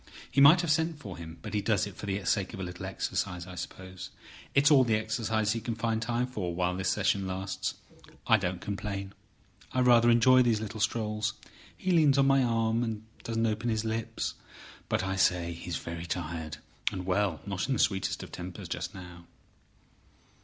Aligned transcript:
He 0.31 0.41
might 0.41 0.61
have 0.61 0.71
sent 0.71 0.97
for 0.97 1.15
him; 1.15 1.37
but 1.43 1.53
he 1.53 1.61
does 1.61 1.85
it 1.85 1.95
for 1.95 2.07
the 2.07 2.25
sake 2.25 2.55
of 2.55 2.59
a 2.59 2.63
little 2.63 2.87
exercise, 2.87 3.45
I 3.45 3.53
suppose. 3.53 4.09
It's 4.55 4.71
all 4.71 4.83
the 4.83 4.95
exercise 4.95 5.51
he 5.51 5.61
can 5.61 5.75
find 5.75 6.01
time 6.01 6.25
for 6.25 6.55
while 6.55 6.75
this 6.75 6.89
session 6.89 7.27
lasts. 7.27 7.75
I 8.25 8.37
don't 8.37 8.61
complain; 8.61 9.13
I 9.73 9.81
rather 9.81 10.09
enjoy 10.09 10.41
these 10.41 10.59
little 10.59 10.79
strolls. 10.79 11.33
He 11.77 11.91
leans 11.91 12.17
on 12.17 12.25
my 12.25 12.41
arm, 12.41 12.83
and 12.83 13.03
doesn't 13.23 13.45
open 13.45 13.69
his 13.69 13.85
lips. 13.85 14.33
But, 14.89 15.03
I 15.03 15.17
say, 15.17 15.53
he's 15.53 15.77
very 15.77 16.07
tired, 16.07 16.57
and—well—not 16.91 17.67
in 17.67 17.73
the 17.73 17.79
sweetest 17.79 18.23
of 18.23 18.31
tempers 18.31 18.67
just 18.69 18.95
now." 18.95 19.27